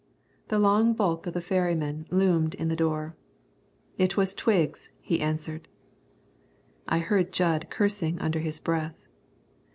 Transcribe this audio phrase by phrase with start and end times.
[0.47, 3.15] The long bulk of the ferryman loomed in the door.
[3.99, 5.67] "It was Twiggs," he answered.
[6.87, 9.05] I heard Jud cursing under his breath.